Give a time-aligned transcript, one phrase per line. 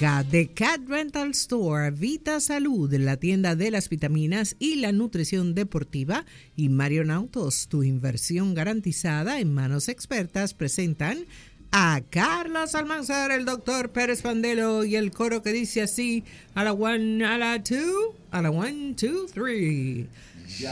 [0.00, 5.54] Clínica de Cat Rental Store, Vita Salud, la tienda de las vitaminas y la nutrición
[5.54, 6.24] deportiva
[6.56, 11.26] y Marion Autos, tu inversión garantizada en manos expertas, presentan
[11.70, 16.24] a Carlos Almanzar, el doctor Pérez Pandelo y el coro que dice así,
[16.54, 20.06] a la one, a la two, a la one, two, three.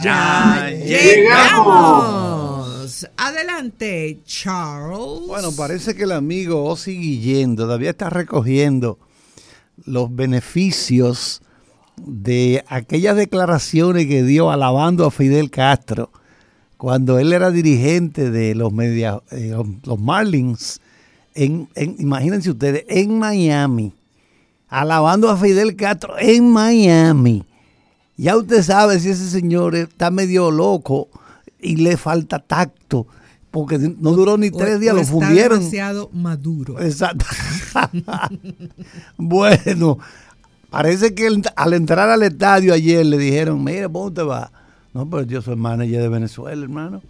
[0.02, 2.16] Ya, llegamos.
[3.18, 5.26] Adelante, Charles.
[5.26, 8.98] Bueno, parece que el amigo Ozzy Guillén todavía está recogiendo
[9.88, 11.42] los beneficios
[11.96, 16.10] de aquellas declaraciones que dio alabando a Fidel Castro
[16.76, 19.52] cuando él era dirigente de los, media, eh,
[19.84, 20.80] los Marlins,
[21.34, 23.92] en, imagínense ustedes, en Miami,
[24.68, 27.44] alabando a Fidel Castro en Miami.
[28.16, 31.08] Ya usted sabe si ese señor está medio loco
[31.60, 33.08] y le falta tacto,
[33.50, 35.58] porque no duró ni tres días, lo fundieron.
[35.58, 36.80] demasiado maduro.
[36.80, 37.24] Exacto.
[39.16, 39.98] bueno,
[40.70, 44.52] parece que al entrar al estadio ayer le dijeron, mire, ¿cómo te va?
[44.92, 47.02] No, pero yo soy manager de Venezuela, hermano.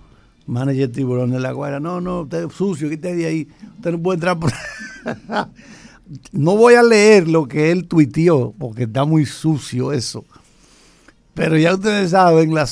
[0.46, 1.80] Manager tiburón de la guardia.
[1.80, 3.48] No, no, usted es sucio, quítate de ahí.
[3.76, 4.52] Usted no puede entrar por...
[6.32, 10.24] no voy a leer lo que él tuiteó, porque está muy sucio eso.
[11.34, 12.66] Pero ya ustedes saben, la,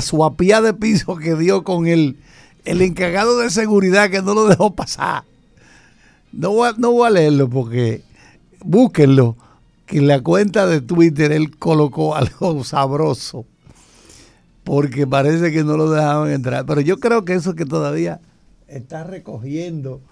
[0.00, 2.16] suapía de piso que dio con el,
[2.68, 5.24] el encargado de seguridad que no lo dejó pasar.
[6.32, 8.02] No voy, a, no voy a leerlo porque
[8.62, 9.36] búsquenlo,
[9.86, 13.46] que en la cuenta de Twitter él colocó algo sabroso,
[14.64, 16.66] porque parece que no lo dejaban entrar.
[16.66, 18.20] Pero yo creo que eso que todavía
[18.66, 20.02] está recogiendo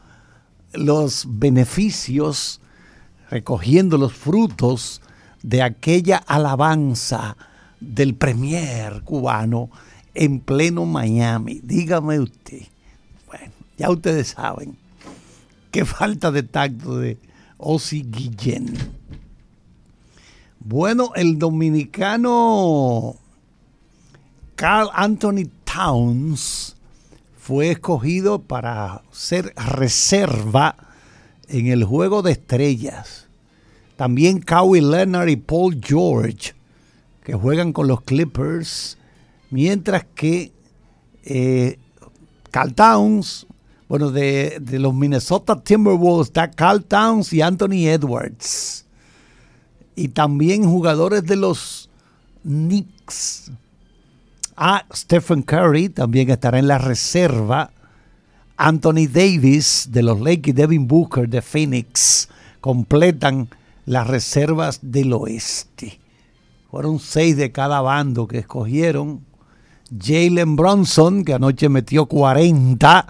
[0.73, 2.63] los beneficios,
[3.31, 5.03] recogiendo los frutos
[5.43, 7.37] de aquella alabanza
[7.81, 9.69] del premier cubano
[10.17, 11.61] en pleno Miami.
[11.63, 12.63] Dígame usted.
[13.27, 14.77] Bueno, ya ustedes saben.
[15.71, 17.19] Qué falta de tacto de
[17.59, 18.75] Ozzy Guillén.
[20.61, 23.17] Bueno, el dominicano
[24.57, 26.77] Carl Anthony Towns
[27.39, 30.75] fue escogido para ser reserva
[31.49, 33.27] en el juego de estrellas.
[33.97, 36.57] También Kawhi Leonard y Paul George
[37.27, 38.99] que juegan con los Clippers,
[39.51, 40.53] mientras que
[41.25, 41.79] eh,
[42.51, 43.47] Carl Towns,
[43.89, 48.85] bueno, de, los Minnesota Timberwolves está Carl Towns y Anthony Edwards.
[49.95, 51.89] Y también jugadores de los
[52.43, 53.51] Knicks.
[54.57, 57.71] Ah, Stephen Curry también estará en la reserva.
[58.57, 62.29] Anthony Davis de los Lakers, Devin Booker de Phoenix
[62.63, 63.49] completan
[63.85, 66.01] las reservas del oeste.
[66.71, 69.26] Fueron seis de cada bando que escogieron.
[69.91, 73.07] Jalen Bronson, que anoche metió 40,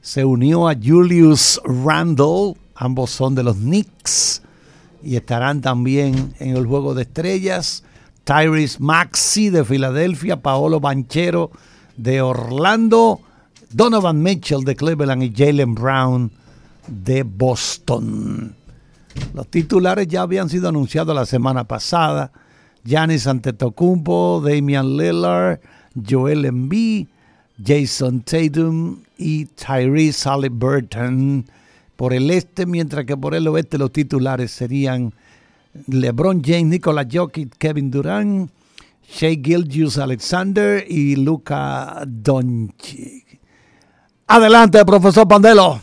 [0.00, 4.42] se unió a Julius Randle, ambos son de los Knicks
[5.02, 7.84] y estarán también en el juego de estrellas.
[8.24, 11.52] Tyrese Maxi de Filadelfia, Paolo Banchero
[11.96, 13.20] de Orlando,
[13.70, 16.32] Donovan Mitchell de Cleveland y Jalen Brown
[16.88, 18.54] de Boston.
[19.32, 22.32] Los titulares ya habían sido anunciados la semana pasada.
[22.84, 25.60] Giannis Antetokounmpo, Damian Lillard,
[26.08, 27.06] Joel Embiid,
[27.64, 31.46] Jason Tatum y Tyrese Halliburton
[31.96, 35.12] por el este, mientras que por el oeste los titulares serían
[35.86, 38.50] LeBron James, Nikola Jokic, Kevin Durant,
[39.08, 43.40] Shea Gilgius Alexander y Luca Doncic.
[44.26, 45.80] Adelante, profesor Pandelo.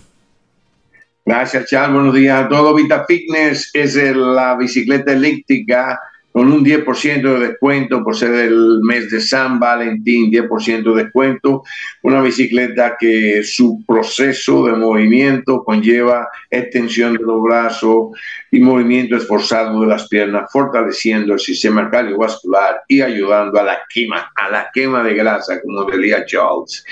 [1.25, 1.93] Gracias, Charles.
[1.93, 2.75] Buenos días a todos.
[2.75, 5.99] Vita Fitness es la bicicleta elíptica
[6.33, 11.63] con un 10% de descuento por ser el mes de San Valentín, 10% de descuento,
[12.01, 18.17] una bicicleta que su proceso de movimiento conlleva extensión de los brazos
[18.49, 24.31] y movimiento esforzado de las piernas, fortaleciendo el sistema cardiovascular y ayudando a la quema,
[24.35, 26.83] a la quema de grasa, como decía Charles.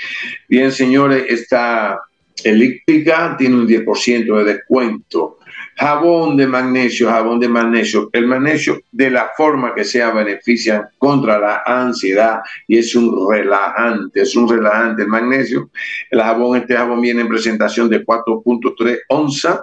[0.48, 2.00] Bien, señores, esta
[2.44, 5.38] elíptica tiene un 10% de descuento
[5.82, 8.08] Jabón de magnesio, jabón de magnesio.
[8.12, 12.38] El magnesio de la forma que sea beneficia contra la ansiedad
[12.68, 15.70] y es un relajante, es un relajante el magnesio.
[16.08, 19.60] El jabón, este jabón viene en presentación de 4.3 onzas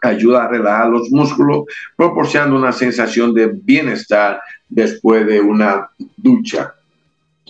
[0.00, 1.64] ayuda a relajar los músculos,
[1.94, 6.74] proporcionando una sensación de bienestar después de una ducha.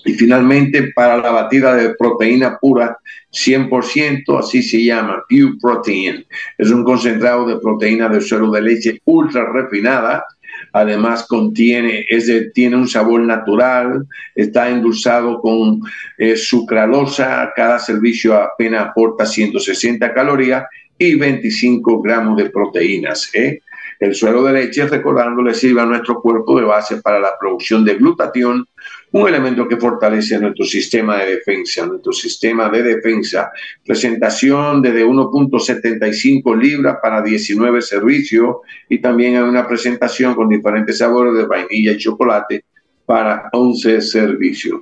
[0.05, 2.99] Y finalmente, para la batida de proteína pura,
[3.33, 6.25] 100%, así se llama, Pure Protein.
[6.59, 10.25] Es un concentrado de proteína de suero de leche ultra refinada.
[10.73, 15.81] Además, contiene, es tiene un sabor natural, está endulzado con
[16.19, 17.53] eh, sucralosa.
[17.55, 20.65] Cada servicio apenas aporta 160 calorías
[20.99, 23.31] y 25 gramos de proteínas.
[23.35, 23.61] ¿eh?
[24.03, 27.85] El suero de leche, recordando, le sirve a nuestro cuerpo de base para la producción
[27.85, 28.67] de glutatión,
[29.13, 31.87] un elemento que fortalece nuestro sistema de defensa.
[31.87, 33.53] Nuestro sistema de defensa,
[33.87, 38.57] presentación desde 1.75 libras para 19 servicios
[38.89, 42.65] y también hay una presentación con diferentes sabores de vainilla y chocolate
[43.07, 44.81] para 11 servicios.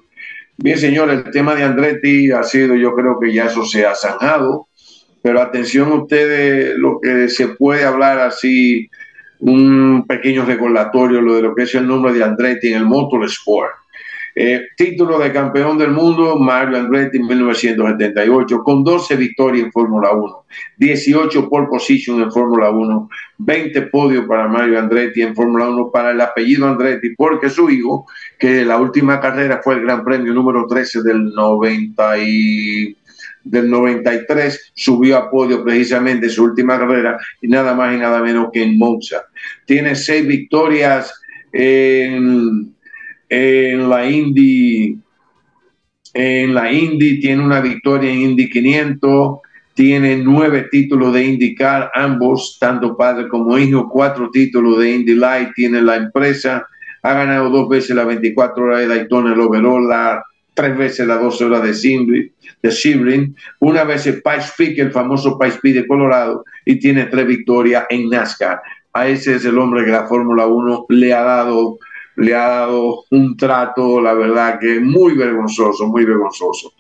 [0.56, 3.94] Bien, señor, el tema de Andretti ha sido, yo creo que ya eso se ha
[3.94, 4.68] zanjado,
[5.20, 8.88] pero atención ustedes, lo que se puede hablar así,
[9.40, 13.80] un pequeño recordatorio, lo de lo que es el nombre de Andretti en el motorsport.
[14.34, 20.12] Eh, título de campeón del mundo, Mario Andretti en 1978, con 12 victorias en Fórmula
[20.12, 20.44] 1,
[20.76, 23.08] 18 pole position en Fórmula 1,
[23.38, 28.06] 20 podios para Mario Andretti en Fórmula 1 para el apellido Andretti, porque su hijo,
[28.38, 32.18] que la última carrera fue el Gran Premio número 13 del 90
[33.44, 38.48] del 93 subió a podio precisamente su última carrera y nada más y nada menos
[38.52, 39.24] que en Monza.
[39.64, 41.12] Tiene seis victorias
[41.52, 42.74] en
[43.30, 44.98] la Indy,
[46.14, 49.38] en la Indy tiene una victoria en Indy 500,
[49.74, 55.50] tiene nueve títulos de IndyCar, ambos, tanto padre como hijo, cuatro títulos de Indy Light
[55.54, 56.66] tiene la empresa,
[57.02, 60.22] ha ganado dos veces la 24 horas de Daytona, el overall, la,
[60.60, 65.58] tres veces las 12 horas de Sebring, una vez el Pikes Peak, el famoso Pikes
[65.62, 68.60] Peak de Colorado, y tiene tres victorias en NASCAR.
[68.92, 71.78] A ese es el hombre que la Fórmula 1 le ha dado
[72.16, 76.74] le ha dado un trato, la verdad, que muy vergonzoso, muy vergonzoso.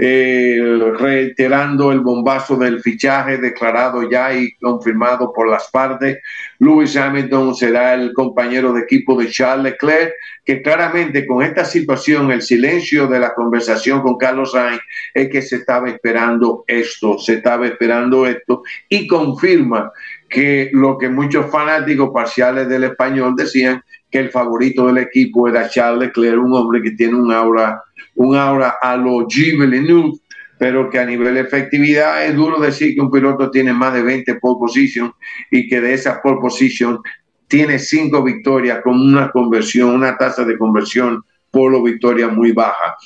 [0.00, 0.60] Eh,
[0.96, 6.18] reiterando el bombazo del fichaje declarado ya y confirmado por las partes,
[6.60, 10.12] Lewis Hamilton será el compañero de equipo de Charles Leclerc,
[10.44, 14.80] que claramente con esta situación, el silencio de la conversación con Carlos Sainz,
[15.14, 19.90] es que se estaba esperando esto, se estaba esperando esto, y confirma
[20.28, 25.68] que lo que muchos fanáticos parciales del español decían, que el favorito del equipo era
[25.68, 27.82] Charles Leclerc, un hombre que tiene un aura,
[28.18, 30.20] un aura a lo G.
[30.58, 34.02] pero que a nivel de efectividad es duro decir que un piloto tiene más de
[34.02, 35.12] 20 pole position
[35.50, 37.00] y que de esas pole position
[37.46, 42.96] tiene cinco victorias con una conversión, una tasa de conversión por lo victoria muy baja.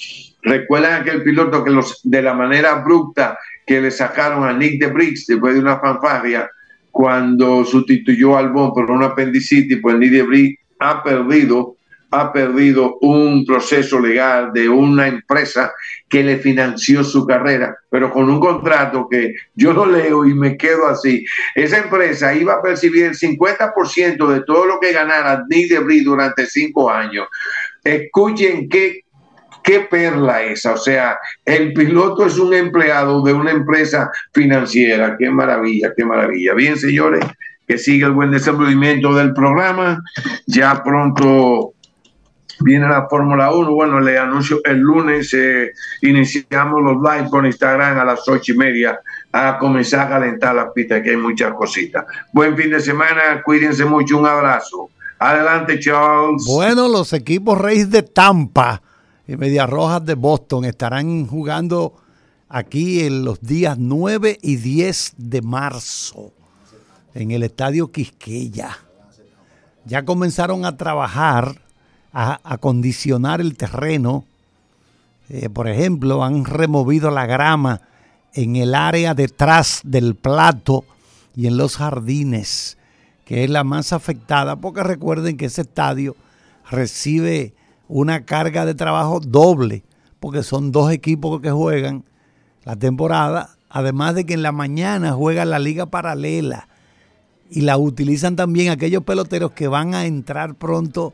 [0.43, 4.89] Recuerdan aquel piloto que los, de la manera abrupta que le sacaron a Nick de
[4.89, 6.51] Briggs después de una fanfarria
[6.91, 11.77] cuando sustituyó al Albon por una apendicitis, pues Nick de Briggs ha perdido,
[12.13, 15.73] ha perdido un proceso legal de una empresa
[16.09, 20.57] que le financió su carrera, pero con un contrato que yo lo leo y me
[20.57, 21.25] quedo así.
[21.55, 26.47] Esa empresa iba a percibir el 50% de todo lo que ganara Nick Debris durante
[26.47, 27.27] cinco años.
[27.83, 29.01] Escuchen qué
[29.63, 30.73] qué perla esa.
[30.75, 35.17] O sea, el piloto es un empleado de una empresa financiera.
[35.19, 36.55] Qué maravilla, qué maravilla.
[36.55, 37.25] Bien, señores,
[37.67, 40.03] que siga el buen desenvolvimiento del programa.
[40.47, 41.75] Ya pronto
[42.63, 43.73] viene la Fórmula 1.
[43.73, 45.73] Bueno, le anuncio el lunes, eh,
[46.03, 49.01] iniciamos los live con Instagram a las ocho y media
[49.33, 52.05] a comenzar a calentar las pistas, que hay muchas cositas.
[52.33, 54.91] Buen fin de semana, cuídense mucho, un abrazo.
[55.19, 56.45] Adelante, Charles.
[56.47, 58.83] Bueno, los equipos Reyes de Tampa
[59.27, 61.95] y Medias Rojas de Boston estarán jugando
[62.49, 66.33] aquí en los días 9 y 10 de marzo
[67.15, 68.77] en el estadio Quisqueya.
[69.85, 71.62] Ya comenzaron a trabajar,
[72.13, 74.25] a acondicionar el terreno.
[75.29, 77.81] Eh, por ejemplo, han removido la grama
[78.35, 80.85] en el área detrás del plato
[81.35, 82.77] y en los jardines,
[83.25, 86.17] que es la más afectada, porque recuerden que ese estadio
[86.71, 87.55] recibe
[87.89, 89.85] una carga de trabajo doble,
[90.21, 92.05] porque son dos equipos que juegan
[92.65, 96.69] la temporada, además de que en la mañana juega la liga paralela
[97.51, 101.13] y la utilizan también aquellos peloteros que van a entrar pronto,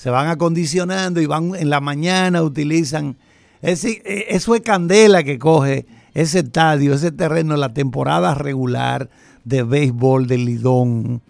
[0.00, 3.18] se van acondicionando y van en la mañana, utilizan.
[3.60, 9.10] Ese, eso es candela que coge ese estadio, ese terreno, la temporada regular
[9.44, 11.20] de béisbol de Lidón.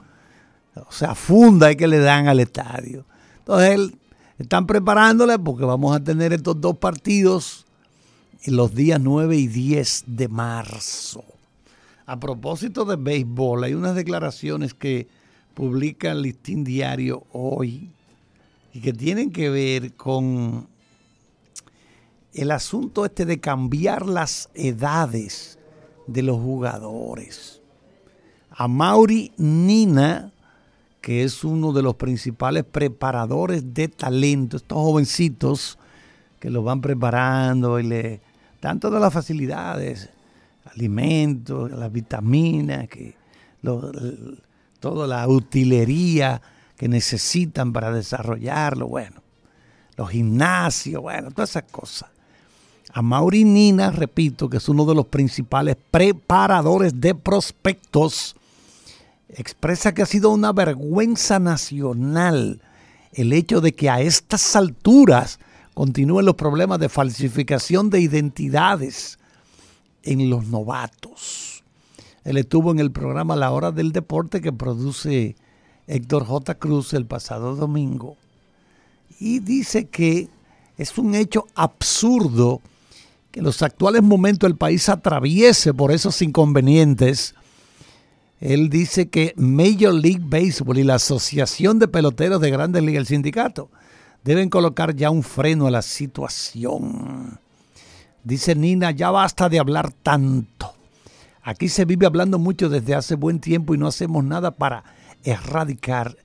[0.76, 3.06] O sea, funda que le dan al estadio.
[3.40, 3.90] Entonces,
[4.38, 7.66] están preparándole porque vamos a tener estos dos partidos
[8.46, 11.24] los días 9 y 10 de marzo.
[12.06, 15.08] A propósito de béisbol, hay unas declaraciones que
[15.54, 17.90] publica el Listín Diario hoy
[18.72, 20.68] y que tienen que ver con
[22.32, 25.58] el asunto este de cambiar las edades
[26.06, 27.60] de los jugadores.
[28.50, 30.32] A Mauri Nina,
[31.00, 35.78] que es uno de los principales preparadores de talento, estos jovencitos
[36.38, 38.20] que los van preparando y le
[38.60, 40.10] dan todas las facilidades
[40.64, 43.14] alimentos, las vitaminas, que
[44.80, 46.40] toda la utilería
[46.80, 49.20] que necesitan para desarrollarlo, bueno,
[49.98, 52.08] los gimnasios, bueno, todas esas cosas.
[52.94, 58.34] A Mauri Nina, repito, que es uno de los principales preparadores de prospectos,
[59.28, 62.62] expresa que ha sido una vergüenza nacional
[63.12, 65.38] el hecho de que a estas alturas
[65.74, 69.18] continúen los problemas de falsificación de identidades
[70.02, 71.62] en los novatos.
[72.24, 75.36] Él estuvo en el programa La Hora del Deporte que produce
[75.90, 76.54] Héctor J.
[76.54, 78.16] Cruz el pasado domingo
[79.18, 80.28] y dice que
[80.78, 82.60] es un hecho absurdo
[83.32, 87.34] que en los actuales momentos el país atraviese por esos inconvenientes.
[88.40, 93.06] Él dice que Major League Baseball y la Asociación de Peloteros de Grandes Ligas, el
[93.06, 93.68] sindicato,
[94.24, 97.38] deben colocar ya un freno a la situación.
[98.24, 100.72] Dice Nina, ya basta de hablar tanto.
[101.42, 104.84] Aquí se vive hablando mucho desde hace buen tiempo y no hacemos nada para
[105.24, 106.16] erradicar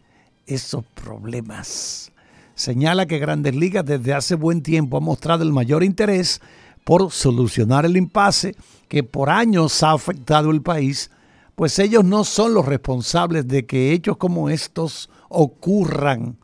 [0.45, 2.11] esos problemas.
[2.55, 6.41] Señala que Grandes Ligas desde hace buen tiempo ha mostrado el mayor interés
[6.85, 8.55] por solucionar el impasse
[8.87, 11.11] que por años ha afectado el país,
[11.55, 16.37] pues ellos no son los responsables de que hechos como estos ocurran.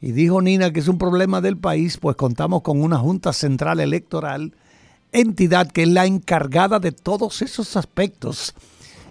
[0.00, 3.80] Y dijo Nina que es un problema del país, pues contamos con una Junta Central
[3.80, 4.54] Electoral,
[5.10, 8.54] entidad que es la encargada de todos esos aspectos.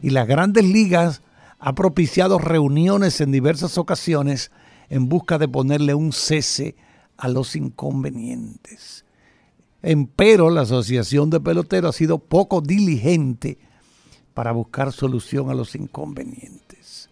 [0.02, 1.22] Y las grandes ligas
[1.60, 4.52] ha propiciado reuniones en diversas ocasiones
[4.90, 6.76] en busca de ponerle un cese
[7.18, 9.06] a los inconvenientes.
[9.82, 13.58] Empero la Asociación de Peloteros ha sido poco diligente
[14.34, 17.10] para buscar solución a los inconvenientes.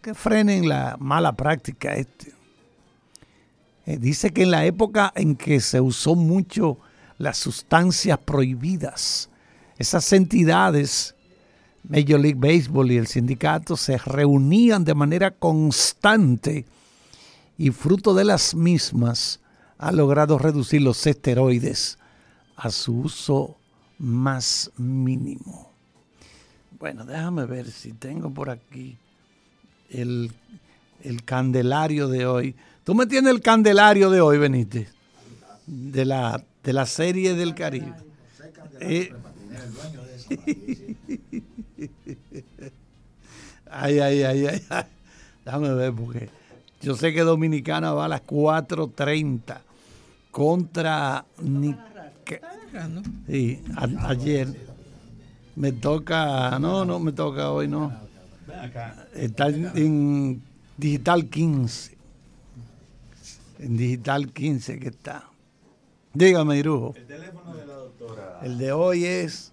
[0.00, 2.32] Que frenen la mala práctica este.
[3.84, 6.78] Eh, dice que en la época en que se usó mucho
[7.18, 9.30] las sustancias prohibidas,
[9.78, 11.15] esas entidades
[11.88, 16.64] Major League Baseball y el sindicato se reunían de manera constante
[17.58, 19.40] y fruto de las mismas
[19.78, 21.98] ha logrado reducir los esteroides
[22.56, 23.56] a su uso
[23.98, 25.72] más mínimo.
[26.78, 28.98] Bueno, déjame ver si tengo por aquí
[29.90, 30.32] el,
[31.24, 32.54] candelario de hoy.
[32.84, 34.88] Tú me tienes el candelario de hoy, Benítez,
[35.66, 37.94] de la, de la serie del Caribe.
[38.80, 39.12] Eh,
[43.76, 44.84] ay, ay, ay, ay,
[45.44, 46.28] Déjame ver porque
[46.82, 49.58] yo sé que Dominicana va a las 4.30
[50.30, 51.24] contra
[53.28, 53.62] Sí,
[54.04, 54.48] ayer
[55.54, 57.92] me toca, no, no me toca hoy, no.
[59.14, 60.42] Está en,
[60.76, 61.96] Digital 15.
[63.60, 65.30] En Digital 15 que está.
[66.12, 66.94] Dígame, Irujo.
[66.96, 68.40] El teléfono de la doctora.
[68.42, 69.52] El de hoy es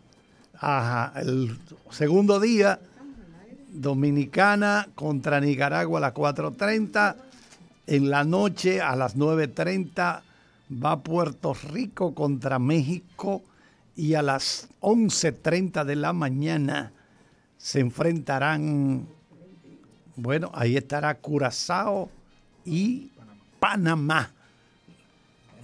[0.66, 1.58] Ajá, el
[1.90, 2.80] segundo día,
[3.74, 7.16] Dominicana contra Nicaragua a las 4.30.
[7.88, 10.22] En la noche a las 9.30
[10.84, 13.42] va Puerto Rico contra México
[13.96, 16.92] y a las 11.30 de la mañana
[17.58, 19.08] se enfrentarán,
[20.16, 22.10] bueno, ahí estará Curazao
[22.66, 23.12] y
[23.60, 24.32] Panamá,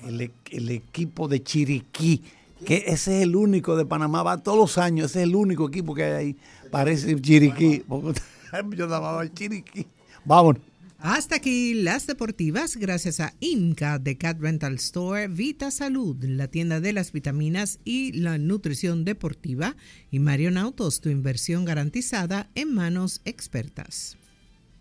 [0.06, 2.24] el, el equipo de Chiriquí
[2.66, 5.68] que ese es el único de Panamá, va todos los años, ese es el único
[5.68, 6.38] equipo que hay ahí.
[6.72, 7.84] Parece Chiriquí.
[8.76, 9.88] Yo llamaba Chiriquí.
[10.26, 10.58] Vamos.
[11.02, 16.82] Hasta aquí las deportivas, gracias a Inca de Cat Rental Store, Vita Salud, la tienda
[16.82, 19.78] de las vitaminas y la nutrición deportiva,
[20.12, 24.19] y Marion Autos, tu inversión garantizada en manos expertas.